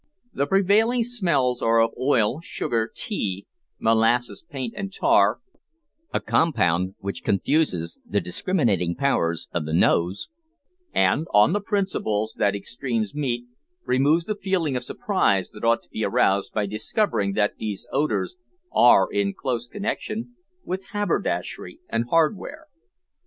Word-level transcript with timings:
The 0.33 0.47
prevailing 0.47 1.03
smells 1.03 1.61
are 1.61 1.79
of 1.79 1.91
oil, 1.95 2.41
sugar, 2.41 2.91
tea, 2.91 3.45
molasses, 3.77 4.43
paint, 4.49 4.73
and 4.75 4.91
tar, 4.91 5.39
a 6.11 6.19
compound 6.19 6.95
which 6.97 7.23
confuses 7.23 7.99
the 8.03 8.19
discriminating 8.19 8.95
powers 8.95 9.47
of 9.53 9.67
the 9.67 9.73
nose, 9.75 10.27
and, 10.91 11.27
on 11.35 11.53
the 11.53 11.61
principle 11.61 12.27
that 12.37 12.55
extremes 12.55 13.13
meet, 13.13 13.45
removes 13.85 14.25
the 14.25 14.33
feeling 14.33 14.75
of 14.75 14.83
surprise 14.83 15.51
that 15.51 15.63
ought 15.63 15.83
to 15.83 15.89
be 15.89 16.03
aroused 16.03 16.51
by 16.51 16.65
discovering 16.65 17.33
that 17.33 17.57
these 17.59 17.85
odours 17.91 18.37
are 18.73 19.07
in 19.11 19.35
close 19.35 19.67
connexion 19.67 20.35
with 20.63 20.87
haberdashery 20.93 21.79
and 21.89 22.09
hardware. 22.09 22.65